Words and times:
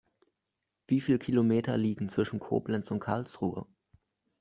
Wie 0.87 0.99
viele 0.99 1.19
Kilometer 1.19 1.77
liegen 1.77 2.09
zwischen 2.09 2.39
Koblenz 2.39 2.89
und 2.89 3.01
Karlsruhe? 3.01 3.67